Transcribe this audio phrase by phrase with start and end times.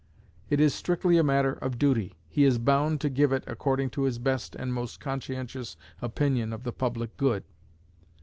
[0.49, 4.01] It is strictly a matter of duty; he is bound to give it according to
[4.05, 7.43] his best and most conscientious opinion of the public good.